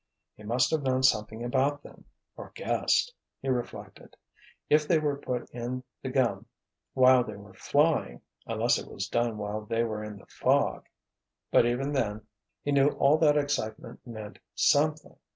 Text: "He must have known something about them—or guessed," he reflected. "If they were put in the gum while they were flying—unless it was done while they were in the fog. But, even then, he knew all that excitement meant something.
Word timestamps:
"He 0.33 0.41
must 0.41 0.71
have 0.71 0.81
known 0.81 1.03
something 1.03 1.43
about 1.43 1.83
them—or 1.83 2.51
guessed," 2.55 3.13
he 3.39 3.49
reflected. 3.49 4.17
"If 4.67 4.87
they 4.87 4.97
were 4.97 5.17
put 5.19 5.47
in 5.51 5.83
the 6.01 6.09
gum 6.09 6.47
while 6.95 7.23
they 7.23 7.35
were 7.35 7.53
flying—unless 7.53 8.79
it 8.79 8.87
was 8.91 9.07
done 9.07 9.37
while 9.37 9.61
they 9.63 9.83
were 9.83 10.03
in 10.03 10.17
the 10.17 10.25
fog. 10.25 10.87
But, 11.51 11.67
even 11.67 11.91
then, 11.91 12.25
he 12.63 12.71
knew 12.71 12.87
all 12.93 13.19
that 13.19 13.37
excitement 13.37 13.99
meant 14.07 14.39
something. 14.55 15.17